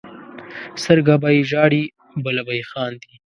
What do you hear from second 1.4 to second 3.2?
ژاړي بله به یې خاندي.